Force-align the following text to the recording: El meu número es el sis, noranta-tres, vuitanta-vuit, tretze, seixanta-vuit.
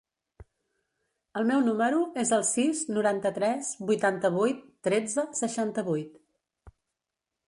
El 1.41 1.45
meu 1.49 1.59
número 1.65 1.99
es 2.23 2.31
el 2.37 2.45
sis, 2.51 2.81
noranta-tres, 2.97 3.69
vuitanta-vuit, 3.91 4.63
tretze, 4.89 5.27
seixanta-vuit. 5.41 6.21